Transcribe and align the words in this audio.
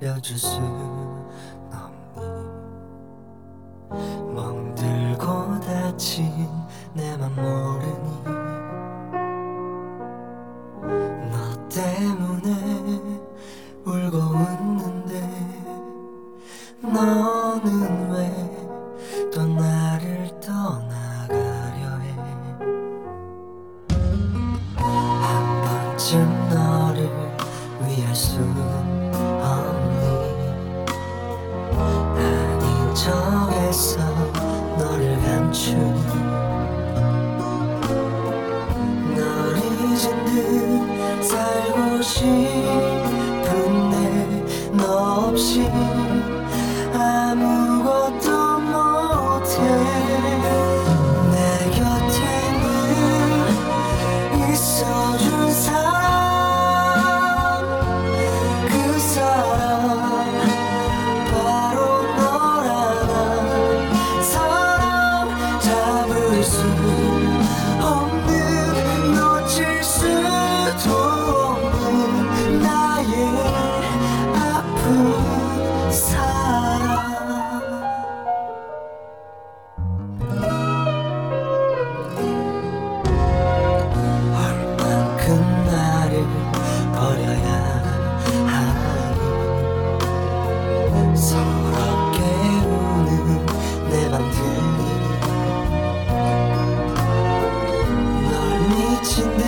잊을 0.00 0.20
수 0.38 0.56
없니? 0.56 1.06
멍들고 4.34 5.60
다친 5.60 6.48
내 6.94 7.16
맘 7.16 7.34
모르니? 7.34 8.24
너 11.30 11.68
때문에 11.68 13.20
울고 13.84 14.16
웃는데? 14.18 15.12
너는 16.82 18.10
왜 18.12 18.56
또 19.32 19.44
나를 19.46 20.28
떠나가려 20.40 21.98
해? 21.98 22.14
한 24.76 25.62
번쯤 25.62 26.48
너를 26.48 27.10
위할 27.82 28.14
수 28.14 28.40
없이 45.36 45.60
아무 46.94 47.75
서럽게 91.26 92.20
우는 92.62 93.46
내 93.90 94.08
맘들이 94.08 94.60
널 98.30 98.32
미친 98.68 99.36
듯 99.36 99.42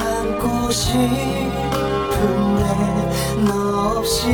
안고 0.00 0.70
싶은데 0.70 1.04
너 3.46 3.50
없이 3.98 4.32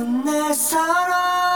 넌내 0.00 0.54
사랑. 0.54 1.49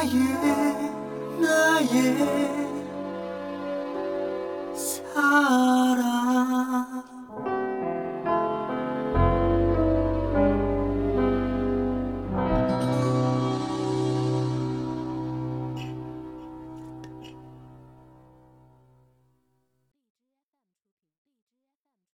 나의 0.00 0.16
나의 1.38 2.69